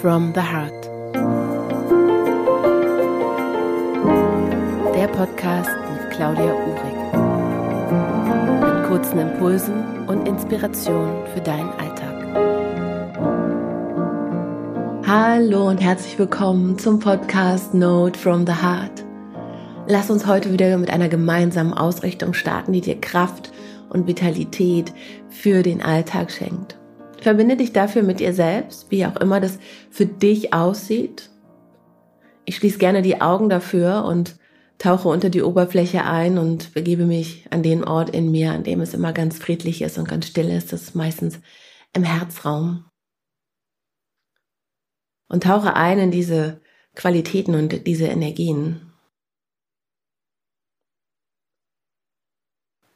from 0.00 0.32
the 0.34 0.40
Heart. 0.40 0.86
Der 4.92 5.06
Podcast 5.06 5.70
mit 5.92 6.10
Claudia 6.10 6.52
Uhrig. 6.52 6.96
Mit 8.60 8.88
kurzen 8.88 9.20
Impulsen 9.20 10.08
und 10.08 10.26
Inspirationen 10.26 11.24
für 11.32 11.40
deinen 11.40 11.70
Alltag. 11.78 12.16
Hallo 15.06 15.68
und 15.68 15.78
herzlich 15.78 16.18
willkommen 16.18 16.76
zum 16.76 16.98
Podcast 16.98 17.72
Note 17.72 18.18
from 18.18 18.44
the 18.44 18.54
Heart. 18.54 19.04
Lass 19.86 20.10
uns 20.10 20.26
heute 20.26 20.52
wieder 20.52 20.76
mit 20.76 20.90
einer 20.90 21.08
gemeinsamen 21.08 21.72
Ausrichtung 21.72 22.34
starten, 22.34 22.72
die 22.72 22.80
dir 22.80 23.00
Kraft 23.00 23.52
und 23.90 24.08
Vitalität 24.08 24.92
für 25.28 25.62
den 25.62 25.80
Alltag 25.82 26.32
schenkt. 26.32 26.79
Verbinde 27.20 27.56
dich 27.56 27.72
dafür 27.72 28.02
mit 28.02 28.20
dir 28.20 28.32
selbst, 28.32 28.90
wie 28.90 29.04
auch 29.06 29.16
immer 29.16 29.40
das 29.40 29.58
für 29.90 30.06
dich 30.06 30.54
aussieht. 30.54 31.30
Ich 32.44 32.56
schließe 32.56 32.78
gerne 32.78 33.02
die 33.02 33.20
Augen 33.20 33.48
dafür 33.48 34.04
und 34.04 34.36
tauche 34.78 35.08
unter 35.08 35.28
die 35.28 35.42
Oberfläche 35.42 36.04
ein 36.04 36.38
und 36.38 36.72
begebe 36.72 37.04
mich 37.04 37.46
an 37.50 37.62
den 37.62 37.84
Ort 37.84 38.10
in 38.10 38.30
mir, 38.30 38.52
an 38.52 38.64
dem 38.64 38.80
es 38.80 38.94
immer 38.94 39.12
ganz 39.12 39.38
friedlich 39.38 39.82
ist 39.82 39.98
und 39.98 40.08
ganz 40.08 40.26
still 40.26 40.48
ist. 40.48 40.72
Das 40.72 40.82
ist 40.82 40.94
meistens 40.94 41.38
im 41.92 42.02
Herzraum. 42.02 42.86
Und 45.28 45.44
tauche 45.44 45.76
ein 45.76 45.98
in 45.98 46.10
diese 46.10 46.60
Qualitäten 46.94 47.54
und 47.54 47.86
diese 47.86 48.06
Energien. 48.06 48.92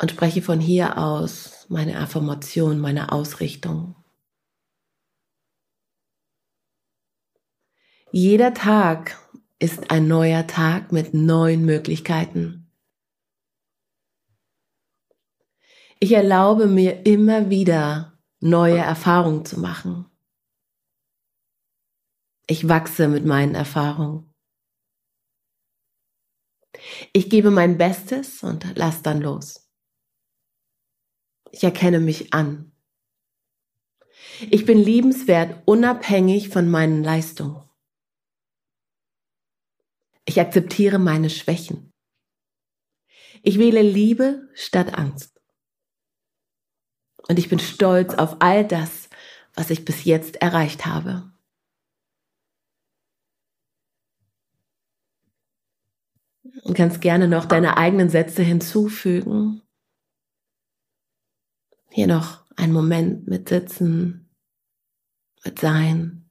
Und 0.00 0.10
spreche 0.10 0.42
von 0.42 0.60
hier 0.60 0.96
aus 0.96 1.66
meine 1.68 1.98
Affirmation, 1.98 2.78
meine 2.78 3.12
Ausrichtung. 3.12 3.99
Jeder 8.12 8.54
Tag 8.54 9.16
ist 9.60 9.92
ein 9.92 10.08
neuer 10.08 10.44
Tag 10.48 10.90
mit 10.90 11.14
neuen 11.14 11.64
Möglichkeiten. 11.64 12.68
Ich 16.00 16.10
erlaube 16.10 16.66
mir 16.66 17.06
immer 17.06 17.50
wieder 17.50 18.18
neue 18.40 18.78
Erfahrungen 18.78 19.44
zu 19.44 19.60
machen. 19.60 20.06
Ich 22.48 22.68
wachse 22.68 23.06
mit 23.06 23.24
meinen 23.24 23.54
Erfahrungen. 23.54 24.34
Ich 27.12 27.30
gebe 27.30 27.52
mein 27.52 27.78
Bestes 27.78 28.42
und 28.42 28.66
lass 28.74 29.02
dann 29.02 29.20
los. 29.20 29.70
Ich 31.52 31.62
erkenne 31.62 32.00
mich 32.00 32.34
an. 32.34 32.72
Ich 34.50 34.64
bin 34.66 34.78
liebenswert 34.78 35.62
unabhängig 35.66 36.48
von 36.48 36.68
meinen 36.68 37.04
Leistungen. 37.04 37.69
Ich 40.30 40.40
akzeptiere 40.40 41.00
meine 41.00 41.28
Schwächen. 41.28 41.92
Ich 43.42 43.58
wähle 43.58 43.82
Liebe 43.82 44.48
statt 44.54 44.96
Angst. 44.96 45.42
Und 47.26 47.40
ich 47.40 47.48
bin 47.48 47.58
stolz 47.58 48.14
auf 48.14 48.36
all 48.38 48.64
das, 48.64 49.10
was 49.54 49.70
ich 49.70 49.84
bis 49.84 50.04
jetzt 50.04 50.36
erreicht 50.36 50.86
habe. 50.86 51.32
Du 56.64 56.74
kannst 56.74 57.00
gerne 57.00 57.26
noch 57.26 57.46
deine 57.46 57.76
eigenen 57.76 58.08
Sätze 58.08 58.44
hinzufügen. 58.44 59.62
Hier 61.90 62.06
noch 62.06 62.46
einen 62.54 62.72
Moment 62.72 63.26
mit 63.26 63.48
Sitzen, 63.48 64.30
mit 65.44 65.58
Sein. 65.58 66.29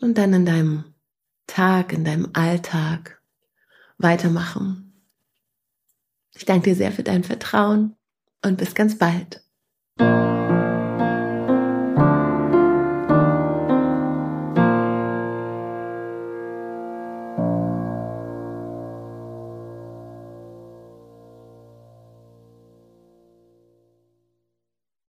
Und 0.00 0.18
dann 0.18 0.32
in 0.32 0.46
deinem 0.46 0.84
Tag, 1.46 1.92
in 1.92 2.04
deinem 2.04 2.30
Alltag 2.32 3.20
weitermachen. 3.98 4.92
Ich 6.34 6.44
danke 6.44 6.70
dir 6.70 6.76
sehr 6.76 6.92
für 6.92 7.04
dein 7.04 7.24
Vertrauen 7.24 7.96
und 8.42 8.58
bis 8.58 8.74
ganz 8.74 8.98
bald. 8.98 9.43